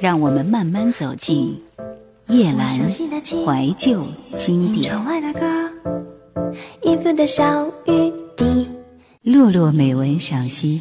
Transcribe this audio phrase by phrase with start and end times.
[0.00, 1.60] 让我们慢慢走进
[2.28, 4.94] 夜阑怀旧经典。
[9.22, 10.80] 落落美文赏析，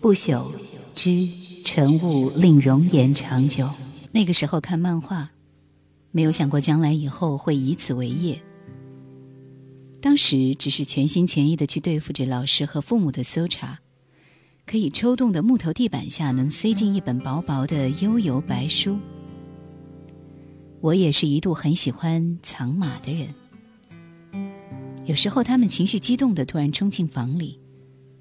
[0.00, 0.50] 不朽
[0.96, 1.28] 之
[1.64, 3.68] 晨雾令容颜长久。
[4.10, 5.30] 那个时候看漫画，
[6.10, 8.42] 没有想过将来以后会以此为业。
[10.00, 13.78] 当时只是全心全意的去对付着老师和父母的搜查。
[14.68, 18.98] 可以抽动的木头地板下，能塞进一本薄薄的悠游白书。
[20.82, 23.34] 我也是一度很喜欢藏马的人。
[25.06, 27.58] 有时候他们情绪激动的突然冲进房里，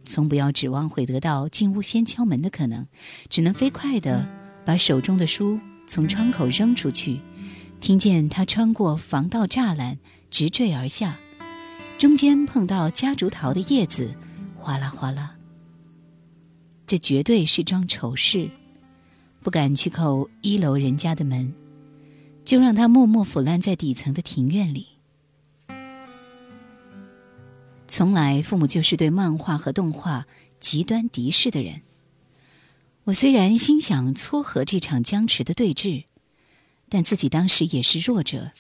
[0.06, 2.88] 从不要指望会得到进屋先敲门的可能，
[3.30, 4.26] 只能飞快的
[4.66, 7.20] 把手中的书从窗口扔出去，
[7.82, 10.00] 听见他穿过防盗栅栏
[10.32, 11.18] 直坠而下，
[11.98, 14.16] 中间碰到夹竹桃的叶子，
[14.56, 15.37] 哗啦哗啦。
[16.88, 18.50] 这绝对是桩丑事，
[19.44, 21.54] 不敢去叩一楼人家的门，
[22.46, 24.88] 就让他默默腐烂在底层的庭院里。
[27.90, 30.28] 从来父母就是对漫画和动画
[30.62, 31.82] 极端敌视的人。
[33.04, 36.06] 我虽然心想撮合这场僵持的对峙，
[36.88, 38.52] 但自己当时也是弱者，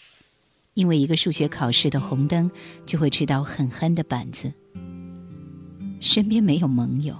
[0.73, 2.51] 因为一个数学考试的红灯
[2.85, 4.53] 就会吃到狠狠的板子，
[6.01, 7.17] 身边没有盟友。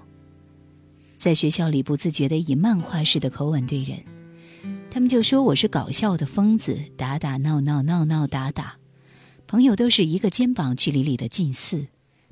[1.17, 3.97] 在学校里不自觉地以漫画式的口吻对人，
[4.89, 8.77] 他们就说我是搞笑的疯子，打打闹闹闹闹打打。
[9.47, 11.87] 朋友都是一个肩膀距离里的近似，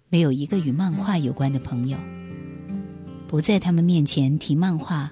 [0.09, 1.97] 没有一个与漫画有关的朋友。
[3.27, 5.11] 不在他们面前提漫画，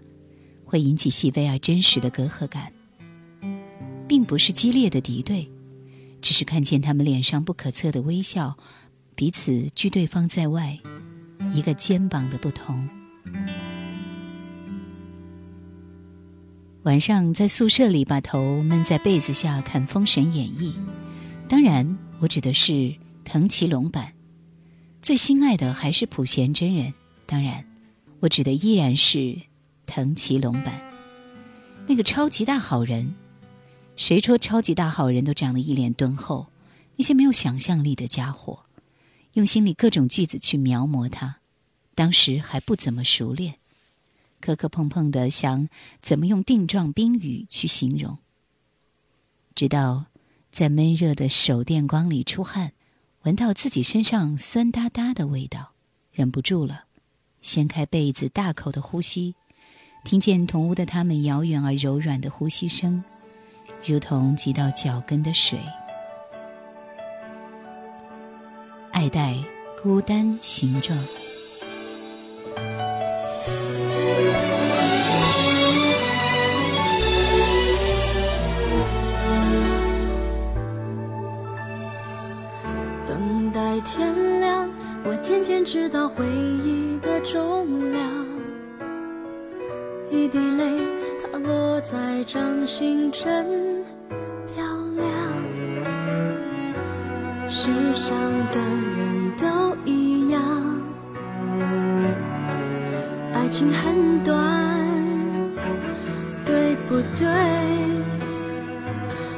[0.66, 2.72] 会引起细微而真实的隔阂感，
[4.08, 5.50] 并不是激烈的敌对，
[6.22, 8.56] 只是看见他们脸上不可测的微笑，
[9.16, 10.78] 彼此拒对方在外，
[11.54, 12.88] 一个肩膀的不同。
[16.84, 20.76] 晚上在宿舍里把头闷在被子下看《封神演义》，
[21.48, 24.14] 当然我指的是藤崎龙版。
[25.02, 26.94] 最心爱的还是普贤真人，
[27.26, 27.66] 当然
[28.20, 29.38] 我指的依然是
[29.86, 30.80] 藤崎龙版。
[31.88, 33.14] 那个超级大好人，
[33.96, 36.48] 谁说超级大好人都长得一脸敦厚？
[36.96, 38.66] 那些没有想象力的家伙，
[39.34, 41.40] 用心里各种句子去描摹他，
[41.96, 43.56] 当时还不怎么熟练。
[44.40, 45.70] 磕磕碰碰的想
[46.02, 48.18] 怎么用定状宾语去形容，
[49.56, 50.08] 直到
[50.52, 52.74] 在闷热的手电光里出汗，
[53.22, 55.72] 闻到自己身上酸哒哒的味道，
[56.12, 56.84] 忍不住了，
[57.40, 59.36] 掀开被子，大口的呼吸，
[60.04, 63.02] 听见同屋的他们遥远而柔软的呼吸声，
[63.86, 65.58] 如同挤到脚跟的水。
[68.92, 69.42] 爱戴
[69.82, 71.23] 孤单形状。
[85.34, 88.08] 渐渐知道回忆的重量，
[90.12, 90.80] 一滴泪，
[91.20, 93.84] 它落在掌心，真
[94.54, 94.64] 漂
[94.96, 95.10] 亮。
[97.50, 98.16] 世上
[98.52, 100.40] 的人都一样，
[103.34, 104.38] 爱情很短，
[106.46, 107.28] 对不对？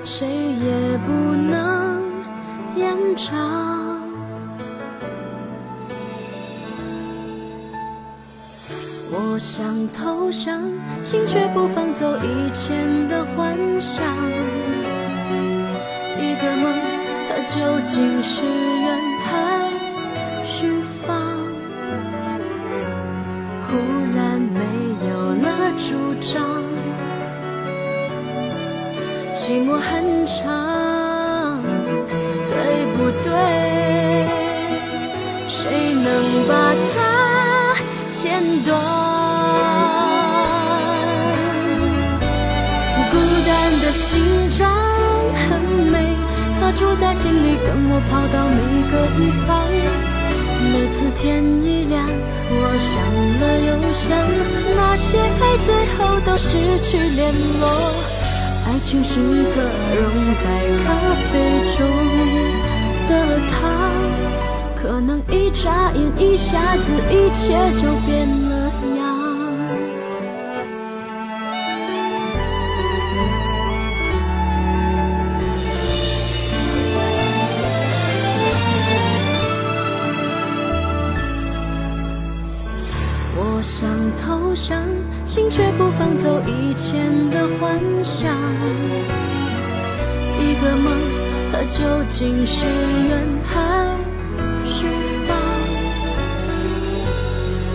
[0.03, 1.13] 谁也不
[1.49, 2.03] 能
[2.75, 3.64] 延长。
[9.17, 10.61] 我想投降，
[11.01, 14.03] 心却不放走以前的幻想。
[16.19, 16.73] 一个梦，
[17.29, 17.55] 它究
[17.85, 19.71] 竟是圆还
[20.43, 21.15] 是方？
[23.67, 23.77] 忽
[24.13, 24.59] 然没
[25.07, 25.47] 有了
[25.79, 25.87] 主
[26.19, 26.61] 张，
[29.33, 31.57] 寂寞很长，
[32.49, 33.31] 对不对？
[35.47, 36.05] 谁能
[36.49, 36.53] 把
[36.93, 36.95] 它
[38.11, 39.04] 剪断？
[46.75, 48.59] 住在心里，跟我跑到每
[48.91, 49.65] 个地方。
[50.71, 52.05] 每次天一亮，
[52.49, 52.93] 我想
[53.39, 54.17] 了又想，
[54.75, 57.63] 那些爱最后都失去联络。
[58.67, 59.57] 爱情是个
[59.95, 60.03] 溶
[60.35, 60.43] 在
[60.83, 60.85] 咖
[61.31, 61.33] 啡
[61.77, 61.79] 中
[63.07, 63.11] 的
[63.49, 63.61] 糖，
[64.75, 68.54] 可能一眨眼，一下子，一切就变了。
[91.77, 93.53] 究竟是人还
[94.65, 94.85] 是
[95.27, 95.35] 放？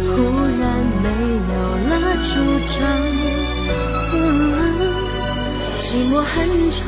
[0.07, 0.17] 忽
[0.59, 0.63] 然
[1.03, 1.07] 没
[1.53, 1.55] 有
[1.91, 1.93] 了
[2.25, 2.33] 主
[2.73, 2.79] 张，
[5.79, 6.33] 寂寞很
[6.73, 6.81] 长，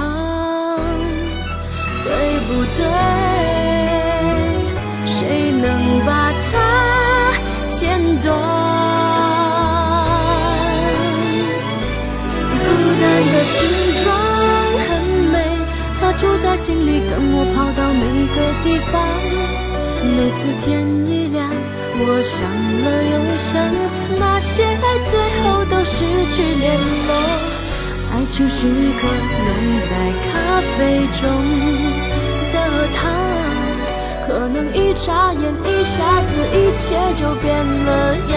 [16.72, 18.00] 心里，跟我跑到每
[18.32, 18.96] 个地方。
[20.16, 21.44] 每次天一亮，
[22.00, 22.48] 我想
[22.82, 23.52] 了又想，
[24.18, 27.12] 那些爱最后都失去联络。
[28.12, 28.64] 爱情时
[28.98, 29.04] 刻
[29.44, 29.48] 融
[29.84, 29.92] 在
[30.24, 30.32] 咖
[30.72, 31.22] 啡中
[32.54, 32.56] 的
[32.94, 32.96] 他。
[34.26, 37.52] 可能一眨眼，一下子，一切就变
[37.84, 38.34] 了样。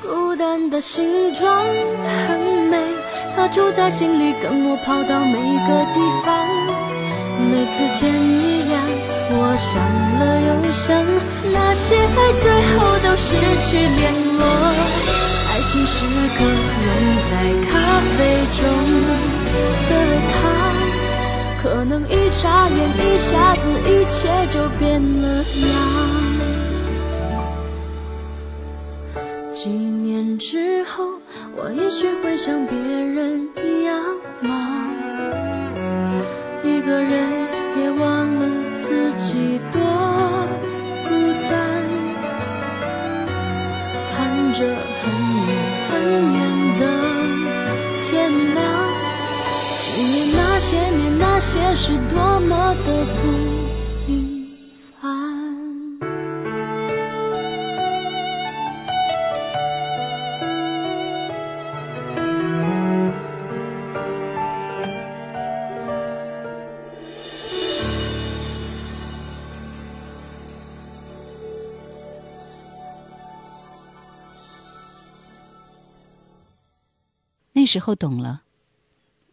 [0.00, 1.44] 孤单的形状
[2.26, 2.40] 很，
[3.36, 6.46] 它住在心里，跟我跑到每个地方。
[7.50, 8.80] 每次天一亮，
[9.30, 9.72] 我想
[10.18, 11.04] 了又想，
[11.52, 12.44] 那些爱最
[12.78, 13.26] 后都失
[13.66, 14.02] 去联
[14.38, 14.42] 络。
[15.50, 16.06] 爱情是
[16.38, 16.40] 个
[16.84, 16.86] 融
[17.28, 17.32] 在
[17.66, 17.70] 咖
[18.14, 18.16] 啡
[18.54, 18.62] 中
[19.88, 19.92] 的
[20.30, 20.32] 糖。
[21.60, 25.24] 可能一眨眼，一下子，一切就变了
[25.60, 25.72] 样。
[29.54, 31.04] 几年之后，
[31.56, 33.96] 我也许会像别人一样
[34.40, 34.90] 忙？
[36.64, 37.30] 一个人
[37.78, 38.40] 也忘了
[38.80, 39.80] 自己多
[41.08, 41.14] 孤
[41.48, 41.54] 单，
[44.10, 44.58] 看着
[45.00, 45.02] 很
[45.46, 45.48] 远
[45.90, 45.92] 很
[46.34, 46.36] 远
[46.80, 46.82] 的
[48.02, 48.10] 天
[48.54, 48.58] 亮。
[49.78, 53.22] 纪念那些年，那些事，多么的不
[77.74, 78.42] 时候懂了。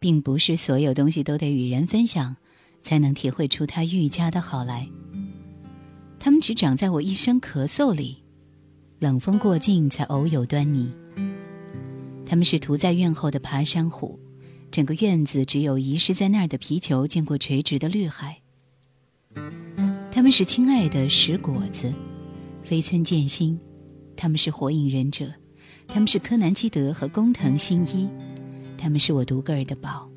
[0.00, 2.34] 并不是所有东西都得与人分享，
[2.82, 4.88] 才能体会出它愈加的好来。
[6.18, 8.20] 它们只长在我一声咳嗽里，
[8.98, 10.92] 冷风过境才偶有端倪。
[12.26, 14.18] 它们是涂在院后的爬山虎，
[14.72, 18.40] 整个院子只有遗失在那儿的皮球见过垂直的绿海。
[20.10, 21.94] 他们是亲爱的石果子，
[22.64, 23.56] 飞村剑心，
[24.16, 25.32] 他们是火影忍者，
[25.92, 28.08] 他们是柯南基德和工藤新一。
[28.78, 30.10] 他们是我独个儿的宝，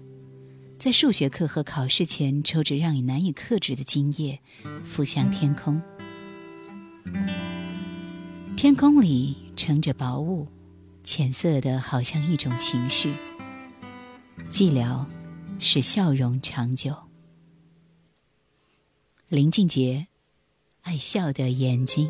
[0.80, 4.40] 在数学课和考试前抽着让你难以克制的精液，
[4.86, 5.82] 浮向天空。
[8.56, 10.48] 天空里乘着薄雾，
[11.04, 13.14] 浅色的，好像一种情绪。
[14.50, 15.06] 寂寥，
[15.60, 16.96] 使笑容长久。
[19.28, 20.08] 林俊杰，
[20.84, 22.10] 爱笑的眼睛。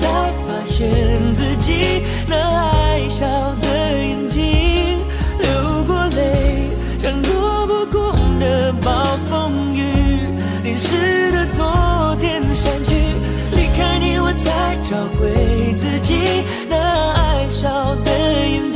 [0.00, 0.88] 才发现
[1.34, 3.26] 自己那爱笑
[3.62, 4.98] 的眼睛
[5.38, 9.82] 流过泪，像躲不过的暴风雨，
[10.62, 12.94] 淋湿的昨天散去。
[13.52, 16.14] 离开你，我才找回自己
[16.68, 16.76] 那
[17.14, 18.10] 爱笑的
[18.48, 18.75] 眼睛，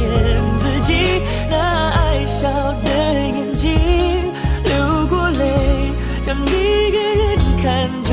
[0.00, 0.08] 现
[0.58, 2.48] 自己那爱笑
[2.84, 3.68] 的眼睛
[4.64, 5.92] 流过泪，
[6.22, 8.10] 像一个人看旧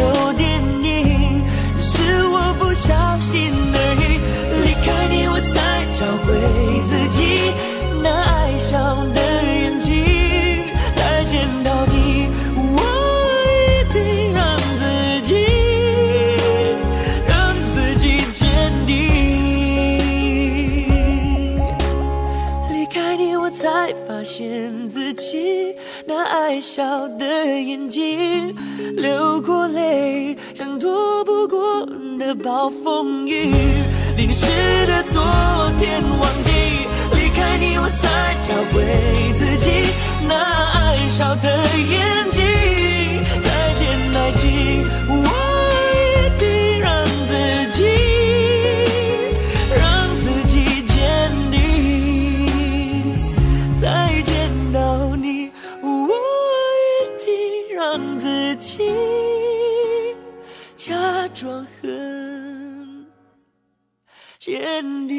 [26.58, 28.52] 爱笑的眼睛
[28.96, 31.86] 流过泪，像躲不过
[32.18, 33.54] 的暴风雨。
[34.18, 34.48] 淋湿
[34.88, 35.22] 的昨
[35.78, 36.50] 天，忘记
[37.14, 38.82] 离开你，我才找回
[39.38, 39.70] 自己
[40.28, 40.34] 那
[40.74, 41.48] 爱笑的
[41.78, 42.42] 眼睛。
[43.44, 43.86] 再见，
[44.16, 44.84] 爱情，
[64.78, 65.18] 坚定。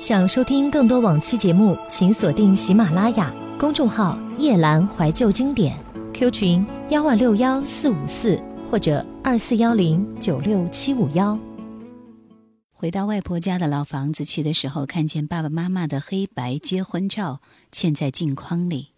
[0.00, 5.78] 想收听更多往期节目，请锁定喜马拉雅公众号“夜兰怀旧经典
[6.12, 11.38] ”，Q 群幺二六幺四五四或者二四幺零九六七五幺。
[12.72, 17.40] 回到外婆家的老房子去的时候，看见爸爸妈妈的黑白结婚照
[17.72, 18.88] 嵌在镜框里，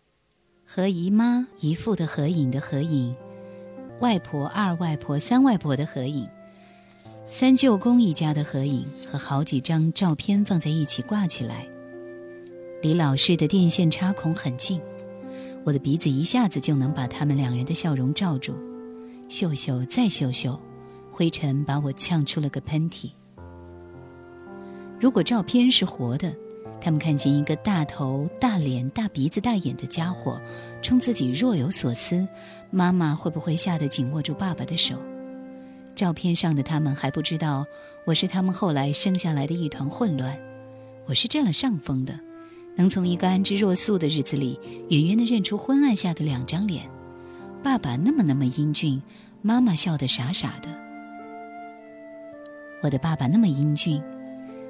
[0.65, 3.15] 和姨妈、姨父的合影的合影，
[4.01, 6.27] 外婆、二外婆、三外婆的合影，
[7.31, 11.69] 三舅公一家的合影和好几张照片放在一起挂起来。
[12.87, 14.81] 离老式的电线插孔很近，
[15.65, 18.55] 我的鼻子一下子就能把他们两人的笑容罩住。
[19.29, 20.57] 嗅嗅再嗅嗅，
[21.11, 23.11] 灰尘把我呛出了个喷嚏。
[25.01, 26.33] 如果照片是活的，
[26.81, 30.41] 他们看见一个大头、大脸、大鼻子、大眼的家伙
[30.81, 32.25] 冲自己若有所思，
[32.71, 34.95] 妈妈会不会吓得紧握住爸爸的手？
[35.97, 37.67] 照片上的他们还不知道，
[38.05, 40.39] 我是他们后来生下来的一团混乱。
[41.07, 42.17] 我是占了上风的，
[42.77, 46.89] 能从一个安之若素的日子里，远远地认出昏暗下的两张脸。
[47.63, 49.03] 爸爸那么那么英俊，
[49.43, 50.69] 妈妈笑得傻傻的。
[52.83, 54.01] 我的爸爸那么英俊。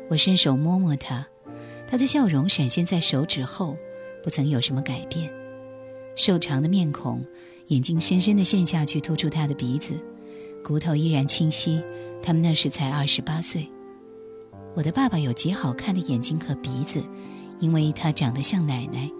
[0.09, 1.27] 我伸手摸摸他，
[1.89, 3.77] 他的笑容闪现在手指后，
[4.23, 5.29] 不曾有什么改变。
[6.15, 7.25] 瘦长的面孔，
[7.67, 9.95] 眼睛深深地陷下去，突出他的鼻子，
[10.63, 11.83] 骨头依然清晰。
[12.23, 13.69] 他们那时才二十八岁。
[14.77, 17.03] 我的爸爸有极好看的眼睛和鼻子，
[17.59, 19.11] 因为他长得像奶奶。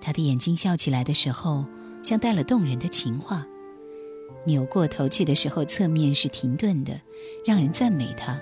[0.00, 1.64] 他的眼睛笑起来的时候，
[2.02, 3.44] 像带了动人的情话；
[4.46, 7.00] 扭过头去的时候，侧面是停顿的，
[7.44, 8.40] 让人赞美他。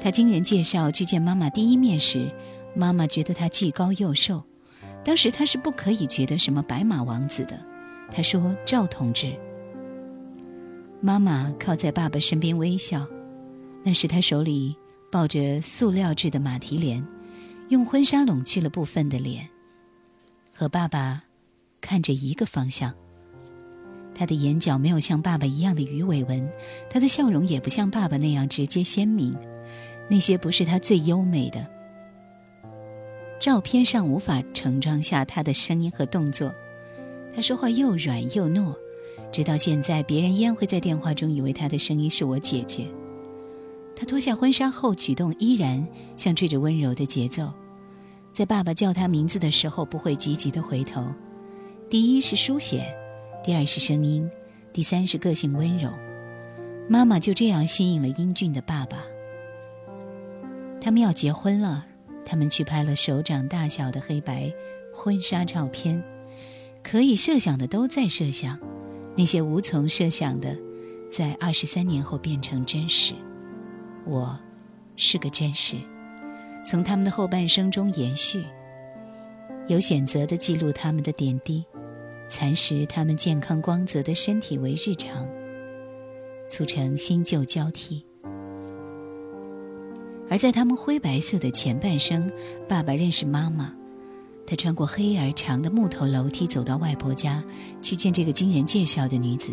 [0.00, 2.30] 他经人介绍去见妈妈第一面时，
[2.74, 4.42] 妈妈觉得他既高又瘦。
[5.04, 7.58] 当时他是不可以觉得什么白马王子的。
[8.10, 9.34] 他说：“赵同志。”
[11.00, 13.06] 妈妈靠在爸爸身边微笑，
[13.82, 14.76] 那时他手里
[15.10, 17.04] 抱着塑料制的马蹄莲，
[17.72, 19.48] 用婚纱拢去了部分的脸，
[20.52, 21.22] 和爸爸
[21.80, 22.92] 看着一个方向。
[24.14, 26.46] 他的眼角没有像爸爸一样的鱼尾纹，
[26.90, 29.34] 他的笑容也不像爸爸那样直接鲜明。
[30.10, 31.66] 那些不是他最优美的
[33.40, 36.54] 照片上无法盛装下他的声音和动作。
[37.34, 38.76] 他说话又软又糯，
[39.32, 42.86] 直到现在，别人依然会在电话中以为他的声音是我姐姐。
[43.96, 45.88] 他脱下婚纱后，举动依然
[46.18, 47.50] 像吹着温柔的节奏，
[48.32, 51.04] 在爸爸叫他名字的时候，不会急急的回头。
[51.90, 52.86] 第一是书写，
[53.44, 54.28] 第二是声音，
[54.72, 55.90] 第三是个性温柔。
[56.88, 58.96] 妈妈就这样吸引了英俊的爸爸。
[60.80, 61.86] 他们要结婚了，
[62.24, 64.50] 他们去拍了手掌大小的黑白
[64.94, 66.02] 婚纱照片，
[66.82, 68.58] 可以设想的都在设想，
[69.14, 70.56] 那些无从设想的，
[71.10, 73.14] 在二十三年后变成真实。
[74.06, 74.40] 我，
[74.96, 75.76] 是个真实，
[76.64, 78.44] 从他们的后半生中延续。
[79.68, 81.64] 有选择的记录他们的点滴，
[82.28, 85.26] 蚕食他们健康光泽的身体为日常，
[86.48, 88.04] 促成新旧交替。
[90.28, 92.30] 而在他们灰白色的前半生，
[92.68, 93.72] 爸爸认识妈妈，
[94.46, 97.42] 他穿过黑而长的木头楼梯走到外婆家，
[97.80, 99.52] 去见这个经人介绍的女子。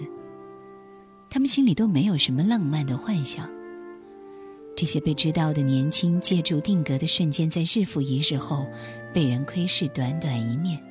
[1.29, 3.47] 他们心里都没有什么浪漫的幻想。
[4.79, 8.65] 这些被知道的年轻借助定格的瞬间，在日复一日后。
[9.13, 10.81] 被人窥视短短一面，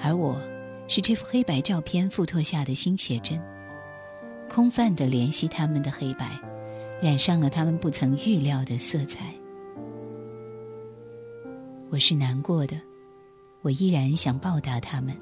[0.00, 0.40] 而我，
[0.88, 3.38] 是这幅黑白照片附托下的新写真，
[4.48, 6.40] 空泛的怜惜他们的黑白，
[7.02, 9.34] 染上了他们不曾预料的色彩。
[11.90, 12.80] 我是难过的，
[13.60, 15.14] 我依然想报答他们，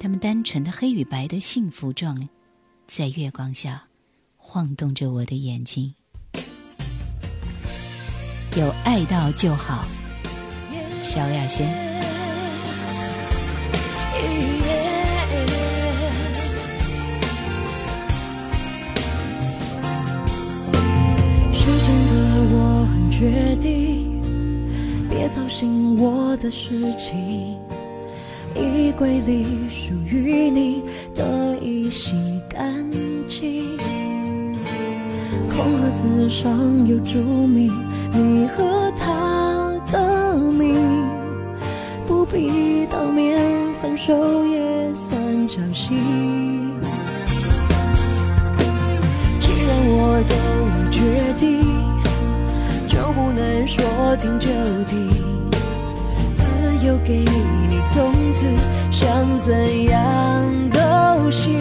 [0.00, 2.28] 他们单纯的黑与白的幸福状，
[2.88, 3.86] 在月光下，
[4.36, 5.94] 晃动着我的眼睛。
[8.56, 9.84] 有爱到就好。
[11.00, 11.66] 萧亚轩。
[21.52, 22.14] 是真的，
[22.52, 24.20] 我很决定，
[25.10, 27.58] 别操心我的事情。
[28.54, 32.12] 衣柜里属于你的一洗
[32.48, 32.88] 干
[33.26, 33.76] 净，
[35.50, 37.72] 空盒子上有注明
[38.14, 41.04] 你和他的名。
[42.34, 43.38] 必当面
[43.80, 44.12] 分手
[44.46, 46.72] 也算交心。
[49.38, 50.34] 既然我都
[50.74, 50.98] 已决
[51.36, 51.62] 定，
[52.88, 53.84] 就不能说
[54.16, 54.48] 停就
[54.84, 55.08] 停。
[56.32, 56.42] 自
[56.84, 57.24] 由给
[57.68, 58.44] 你，从此
[58.90, 61.60] 想怎样都行。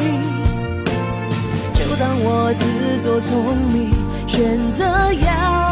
[1.74, 2.64] 就当我自
[3.04, 3.92] 作聪明，
[4.26, 5.63] 选择要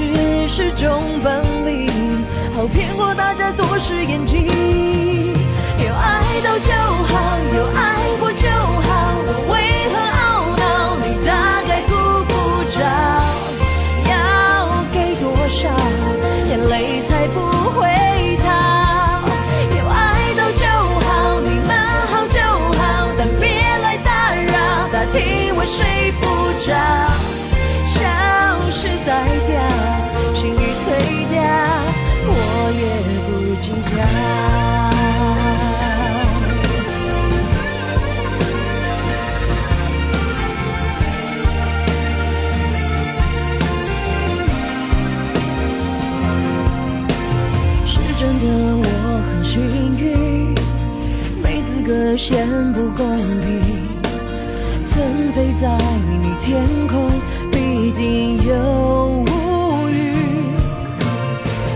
[0.00, 0.48] 只。
[0.52, 1.88] 是种本领，
[2.56, 4.48] 好骗过大家多是眼睛。
[5.78, 8.88] 有爱到就好，有爱过就好。
[9.22, 9.54] 我为
[9.92, 10.96] 何懊恼？
[10.98, 11.30] 你大
[11.68, 11.92] 概顾
[12.26, 12.32] 不
[12.74, 12.82] 着。
[14.10, 14.12] 要
[14.92, 15.70] 给多少，
[16.50, 17.38] 眼泪才不
[17.78, 17.86] 会
[18.42, 18.50] 逃？
[19.78, 20.66] 有爱到就
[21.06, 21.70] 好，你们
[22.10, 22.36] 好就
[22.76, 23.46] 好，但别
[23.80, 24.52] 来打扰。
[24.92, 26.26] 大厅我睡不
[26.66, 26.74] 着，
[52.22, 53.62] 嫌不公平。
[54.84, 55.74] 曾飞在
[56.20, 57.10] 你天空，
[57.50, 60.14] 必定有乌云。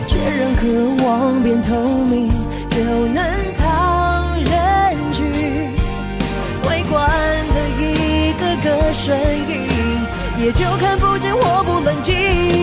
[0.07, 0.55] 确认。
[0.55, 1.75] 渴望变透
[2.11, 2.29] 明，
[2.69, 2.77] 就
[3.09, 3.25] 能
[3.57, 5.25] 藏人群。
[6.69, 7.11] 围观
[7.55, 7.83] 的一
[8.35, 9.67] 个个身影，
[10.39, 12.54] 也就看不见我不冷静。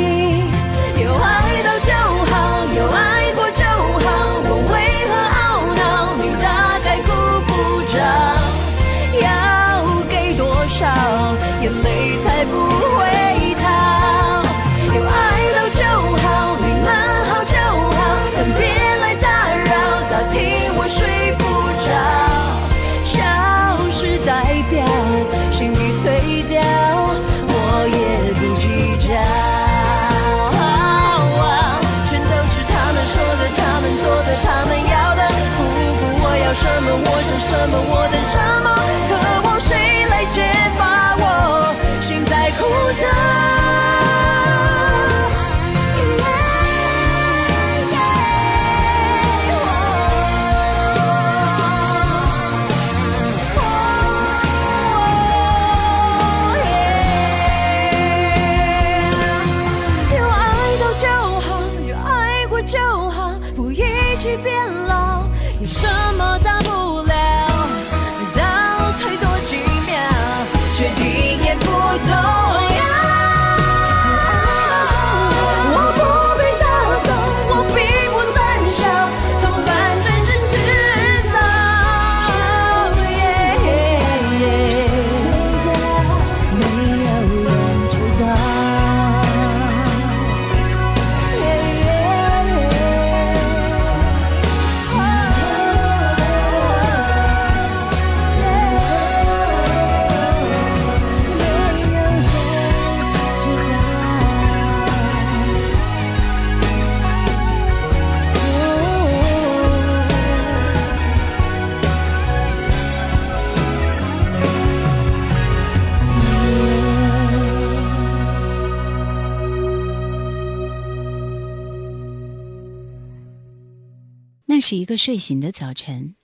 [124.71, 126.15] 是一个睡醒的早晨，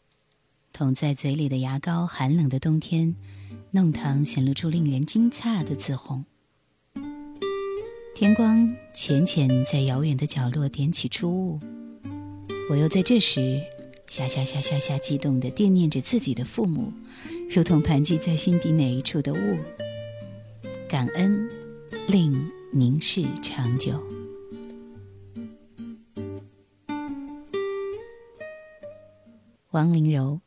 [0.71, 3.13] 捅在嘴里的牙膏，寒冷的冬天，
[3.71, 6.23] 弄堂显露出令人惊诧的紫红。
[8.15, 11.59] 天光浅浅在遥远的角落点起初雾，
[12.69, 13.61] 我又在这时，
[14.07, 16.93] 下下下下下激动地惦念着自己的父母，
[17.53, 19.57] 如同盘踞在心底哪一处的雾。
[20.87, 21.49] 感恩，
[22.07, 24.01] 令凝视长久。
[29.77, 30.39] 王玲柔，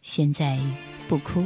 [0.00, 0.56] 现在
[1.08, 1.42] 不哭。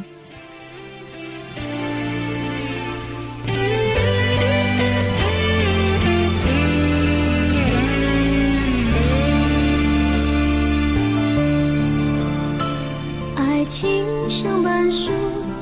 [13.37, 15.11] 爱情像本书，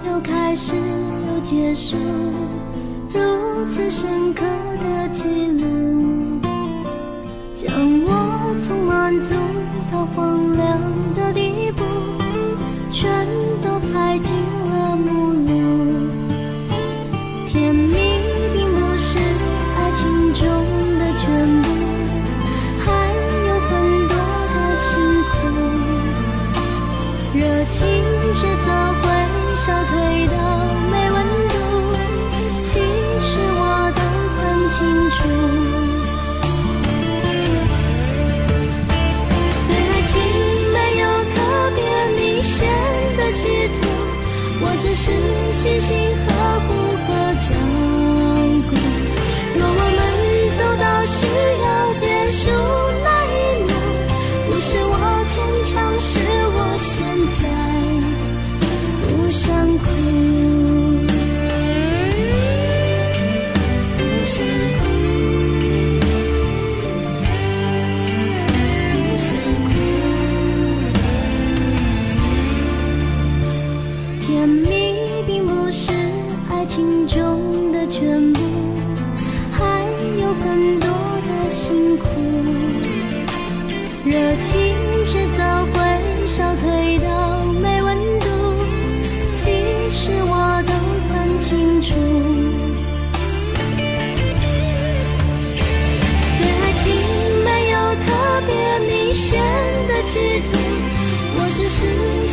[0.04, 1.96] 有开始，有结束，
[3.14, 6.40] 如此深刻的记录，
[7.54, 7.72] 将
[8.04, 9.36] 我从满足
[9.92, 10.04] 到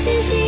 [0.05, 0.44] 谢谢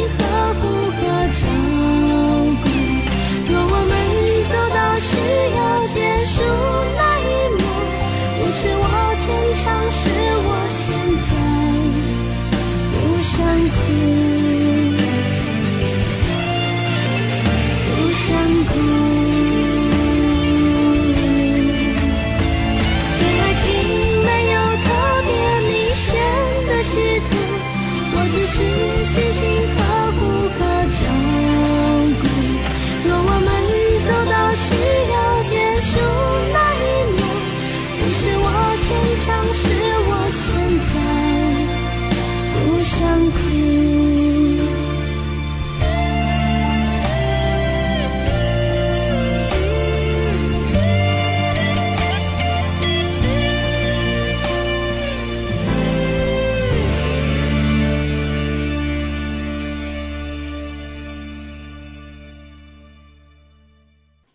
[39.54, 39.68] 是
[40.10, 40.46] 我现
[40.88, 40.96] 在
[42.54, 42.96] 不想
[43.32, 43.38] 哭。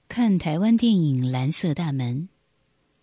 [0.09, 2.29] 看台湾电影《蓝色大门》，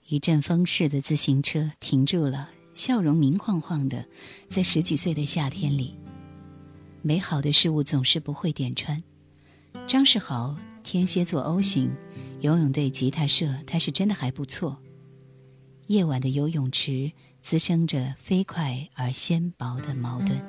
[0.10, 4.04] 一阵风似的自行车停住了，笑容明晃晃的，
[4.50, 5.96] 在十几岁的夏天里，
[7.04, 9.04] 美好的事物总是不会点穿。
[9.86, 11.92] 张世豪，天蝎座 O 型，
[12.40, 14.80] 游泳队吉他社，他是真的还不错。
[15.86, 17.12] 夜晚的游泳池
[17.44, 20.42] 滋生着飞快而纤薄的矛盾。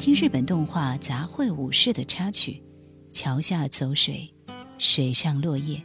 [0.00, 2.60] 听日本动画杂烩武士的插曲，
[3.12, 4.28] 桥下走水。
[4.78, 5.82] 水上落叶，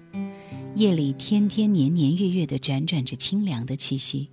[0.74, 4.30] 夜里天天年年月月的辗转着清凉的气息。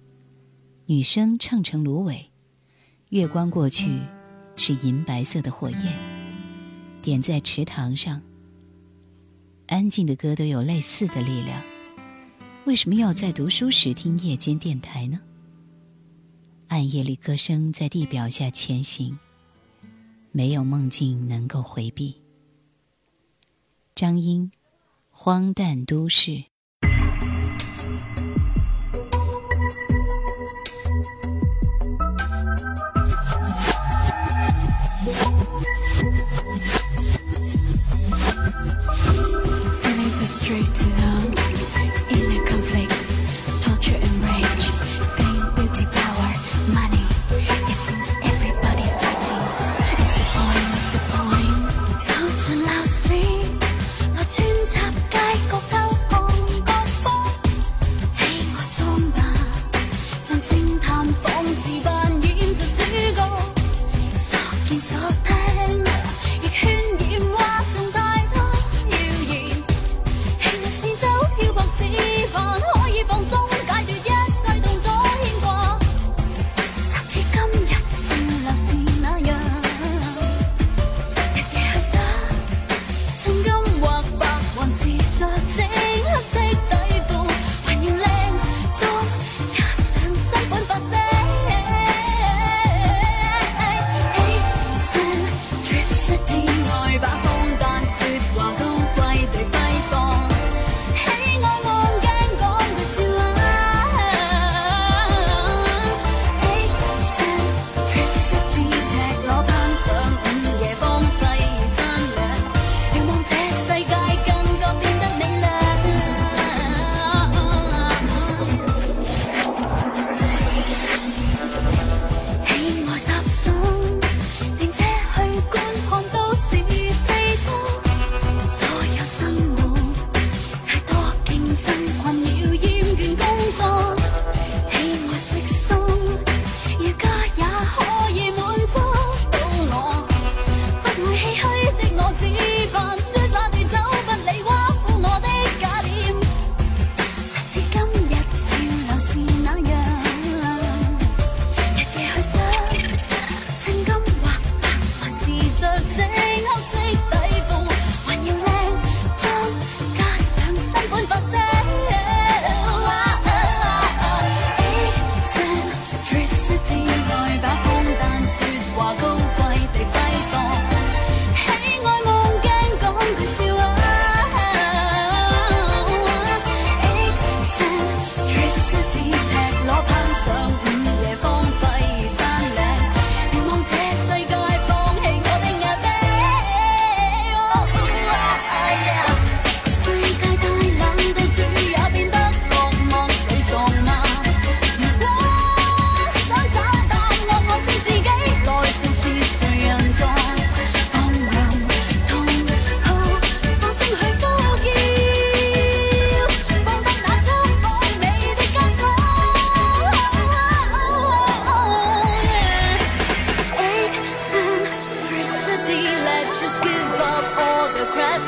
[0.86, 2.30] 女声唱成芦苇，
[3.08, 4.00] 月光过去，
[4.54, 5.92] 是银白色的火焰，
[7.02, 8.22] 点在池塘上。
[9.66, 11.60] 安静的歌都有类似的力量，
[12.64, 15.20] 为什么要在读书时听夜间电台呢？
[16.68, 19.18] 暗夜里歌声在地表下前行，
[20.30, 22.22] 没有梦境能够回避。
[23.94, 24.50] 张英，
[25.20, 26.44] 荒诞都市。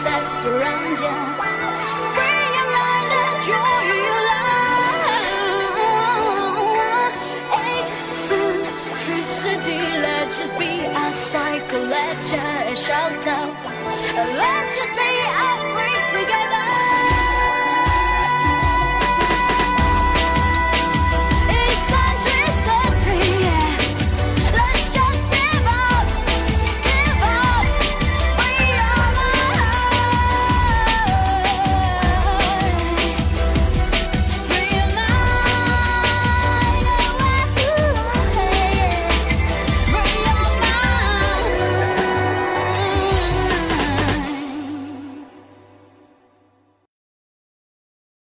[0.05, 1.17] that surround you.
[2.55, 3.11] Your mind
[10.03, 13.50] let's just be a psycho, let's just shout out.